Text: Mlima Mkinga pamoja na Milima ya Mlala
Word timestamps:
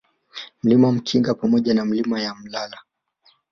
Mlima 0.63 0.91
Mkinga 0.91 1.33
pamoja 1.33 1.73
na 1.73 1.85
Milima 1.85 2.21
ya 2.21 2.35
Mlala 2.35 2.77